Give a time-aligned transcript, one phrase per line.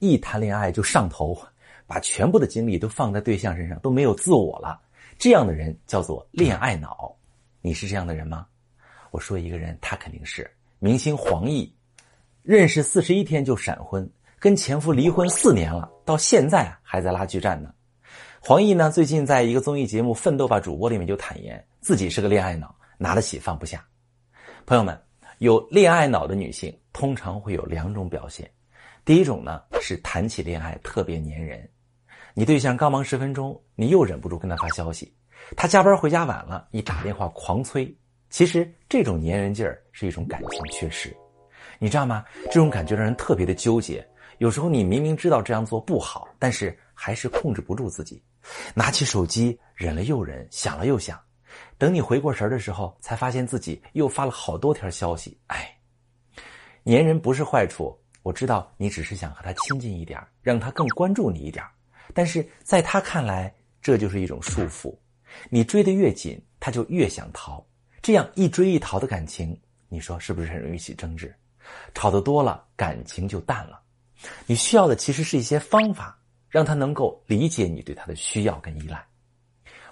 [0.00, 1.38] 一谈恋爱就上头，
[1.86, 4.80] 把全部的精力都放在对象身上，都没有自我了。
[5.18, 7.14] 这样的人叫做恋爱脑。
[7.60, 8.46] 你是这样的人吗？
[9.10, 11.70] 我说一个人，他肯定是明星黄奕，
[12.42, 17.74] 认识四十一天就闪婚，跟前夫离婚四年了，到现在还在拉锯战呢。
[18.40, 23.84] 黄奕呢，最近在一个综艺节目《奋斗吧主播》里面就坦言自己是个恋爱脑，拿得起放不下。
[24.64, 24.98] 朋友们，
[25.40, 28.50] 有恋爱脑的女性通常会有两种表现。
[29.04, 31.68] 第一种呢是谈起恋爱特别粘人，
[32.34, 35.06] 你对象刚忙十分钟，你又忍不住跟他发消息；
[35.56, 37.92] 他加班回家晚了，你打电话狂催。
[38.28, 41.16] 其实这种粘人劲儿是一种感情缺失，
[41.78, 42.24] 你知道吗？
[42.44, 44.06] 这种感觉让人特别的纠结。
[44.38, 48.22] 有时候你明明知道这样做不好，但是还是控制不住自己，
[48.74, 51.20] 拿起手机忍了又忍，想了又想，
[51.76, 55.36] 等你回过神儿的时候，才发现自己又发了好多条消息。
[55.48, 55.76] 哎，
[56.84, 57.99] 粘人不是坏处。
[58.22, 61.64] 我知道你只是想和他亲近一点，让他更关注你一点，
[62.12, 64.94] 但是在他看来，这就是一种束缚。
[65.48, 67.64] 你追得越紧，他就越想逃。
[68.02, 69.58] 这样一追一逃的感情，
[69.88, 71.34] 你说是不是很容易起争执？
[71.94, 73.80] 吵得多了，感情就淡了。
[74.46, 79.02] 你需要的其实是一些方法，让他能够理解你对他的需要跟依赖。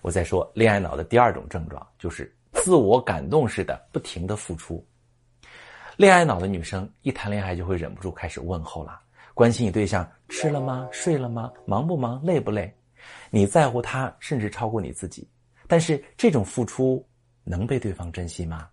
[0.00, 4.84] 我再说，恋爱脑的第二种症状就是自我感动式的不停的付出。
[5.96, 9.00] 恋爱脑的女生一谈恋爱就会忍不住开始问候了，
[9.32, 10.86] 关心你对象吃了吗？
[10.92, 11.50] 睡了吗？
[11.64, 12.22] 忙不忙？
[12.22, 12.70] 累不累？
[13.30, 15.26] 你在乎他，甚至超过你自己。
[15.66, 17.02] 但是这种付出
[17.44, 18.68] 能被对方珍惜吗？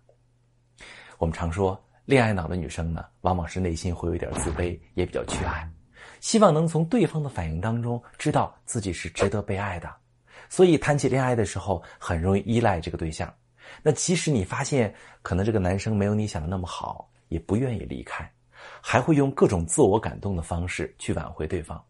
[1.16, 5.66] 我们常说，恋爱脑的女生呢，往往是内心会有一点自卑，也比较缺爱，
[6.20, 9.90] 希望能从对方的反应当中知道自己是值得被爱的，
[10.50, 13.34] 所以谈起恋爱的时候很容易依赖这个对象。
[13.82, 17.10] 那即使你发现可能这个男生没有你想的那么好。
[17.34, 18.30] 也不愿意离开，
[18.80, 21.84] 还会用各种自我感动的方式去挽回对方。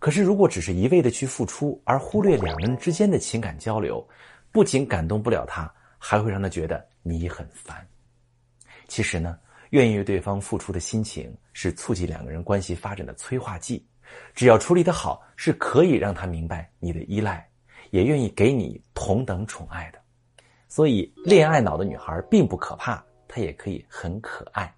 [0.00, 4.04] 可是，如果只是一味的去付出，而忽略两人之间的情感交流，
[4.50, 7.86] 不仅感动不了他，还会让他觉得你很烦。
[8.88, 9.38] 其实呢，
[9.70, 13.86] 愿意为对方付出的心情是促进两个人关系发展的催化剂。
[14.34, 17.48] 只要处理得好，是可以让他明白你的依赖，
[17.90, 20.00] 也愿意给你同等宠爱的。
[20.66, 23.05] 所以，恋爱脑的女孩并不可怕。
[23.36, 24.74] 他也可以很可爱，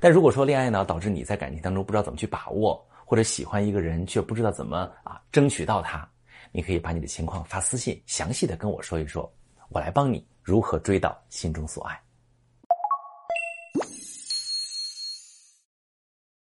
[0.00, 6.08] 但如果说恋爱脑导致你在感情当中不知道怎么去把握，或者喜欢一个人却不知道怎么啊争取到他，
[6.50, 9.32] 你可以把你的情况发私信，详细的跟我说一说，
[9.68, 12.03] 我来帮你如何追到心中所爱。